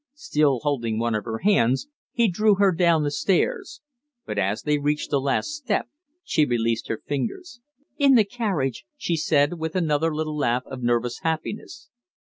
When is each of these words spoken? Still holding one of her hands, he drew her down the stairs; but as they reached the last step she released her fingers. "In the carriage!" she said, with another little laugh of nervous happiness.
Still 0.15 0.61
holding 0.63 0.97
one 0.97 1.13
of 1.13 1.25
her 1.25 1.37
hands, 1.43 1.87
he 2.11 2.27
drew 2.27 2.55
her 2.55 2.71
down 2.71 3.03
the 3.03 3.11
stairs; 3.11 3.81
but 4.25 4.39
as 4.39 4.63
they 4.63 4.79
reached 4.79 5.11
the 5.11 5.21
last 5.21 5.49
step 5.51 5.89
she 6.23 6.43
released 6.43 6.87
her 6.87 7.03
fingers. 7.05 7.59
"In 7.99 8.15
the 8.15 8.25
carriage!" 8.25 8.85
she 8.97 9.15
said, 9.15 9.59
with 9.59 9.75
another 9.75 10.11
little 10.11 10.35
laugh 10.35 10.63
of 10.65 10.81
nervous 10.81 11.19
happiness. 11.19 11.91